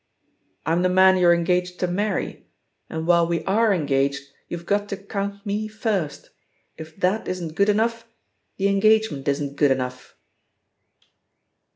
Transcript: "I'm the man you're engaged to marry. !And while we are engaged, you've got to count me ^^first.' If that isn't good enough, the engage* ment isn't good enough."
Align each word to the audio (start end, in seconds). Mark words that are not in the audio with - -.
"I'm 0.65 0.81
the 0.81 0.89
man 0.89 1.17
you're 1.17 1.31
engaged 1.31 1.79
to 1.79 1.87
marry. 1.87 2.47
!And 2.89 3.05
while 3.05 3.27
we 3.27 3.43
are 3.43 3.71
engaged, 3.71 4.23
you've 4.47 4.65
got 4.65 4.89
to 4.89 4.97
count 4.97 5.45
me 5.45 5.69
^^first.' 5.69 6.29
If 6.75 6.99
that 7.01 7.27
isn't 7.27 7.53
good 7.53 7.69
enough, 7.69 8.07
the 8.57 8.67
engage* 8.67 9.11
ment 9.11 9.27
isn't 9.27 9.57
good 9.57 9.69
enough." 9.69 10.15